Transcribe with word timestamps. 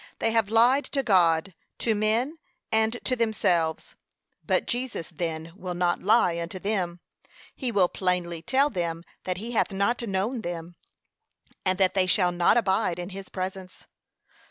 They 0.17 0.31
have 0.31 0.49
lied 0.49 0.85
to 0.85 1.03
God, 1.03 1.53
to 1.77 1.93
men, 1.93 2.39
and 2.71 2.97
to 3.03 3.15
themselves; 3.15 3.95
but 4.43 4.65
Jesus 4.65 5.09
then 5.11 5.53
will 5.55 5.75
not 5.75 6.01
lie 6.01 6.39
unto 6.39 6.57
them: 6.57 7.01
he 7.53 7.71
will 7.71 7.87
plainly 7.87 8.41
tell 8.41 8.71
them 8.71 9.03
that 9.25 9.37
he 9.37 9.51
hath 9.51 9.71
not 9.71 10.01
known 10.01 10.41
them, 10.41 10.75
and 11.63 11.77
that 11.77 11.93
they 11.93 12.07
shall 12.07 12.31
not 12.31 12.57
abide 12.57 12.97
in 12.97 13.09
his 13.09 13.29
presence. 13.29 13.85